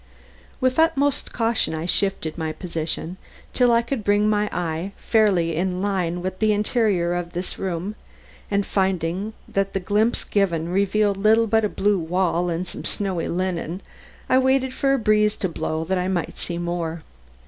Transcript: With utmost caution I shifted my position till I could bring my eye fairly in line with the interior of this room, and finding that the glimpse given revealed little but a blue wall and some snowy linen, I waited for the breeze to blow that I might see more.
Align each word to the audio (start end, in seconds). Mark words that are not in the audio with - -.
With 0.59 0.79
utmost 0.79 1.31
caution 1.31 1.75
I 1.75 1.85
shifted 1.85 2.35
my 2.35 2.53
position 2.53 3.17
till 3.53 3.71
I 3.71 3.83
could 3.83 4.03
bring 4.03 4.27
my 4.27 4.49
eye 4.51 4.93
fairly 4.97 5.55
in 5.55 5.79
line 5.79 6.23
with 6.23 6.39
the 6.39 6.53
interior 6.53 7.13
of 7.13 7.33
this 7.33 7.59
room, 7.59 7.93
and 8.49 8.65
finding 8.65 9.33
that 9.47 9.73
the 9.73 9.79
glimpse 9.79 10.23
given 10.23 10.69
revealed 10.69 11.17
little 11.17 11.45
but 11.45 11.63
a 11.63 11.69
blue 11.69 11.99
wall 11.99 12.49
and 12.49 12.65
some 12.65 12.83
snowy 12.83 13.27
linen, 13.27 13.81
I 14.27 14.39
waited 14.39 14.73
for 14.73 14.93
the 14.93 15.03
breeze 15.03 15.37
to 15.37 15.47
blow 15.47 15.83
that 15.83 15.99
I 15.99 16.07
might 16.07 16.39
see 16.39 16.57
more. 16.57 17.03